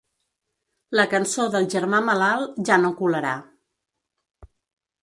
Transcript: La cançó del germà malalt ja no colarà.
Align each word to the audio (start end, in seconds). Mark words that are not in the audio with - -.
La 0.99 1.05
cançó 1.11 1.45
del 1.57 1.67
germà 1.75 2.01
malalt 2.09 2.59
ja 2.71 2.81
no 2.87 2.93
colarà. 3.03 3.39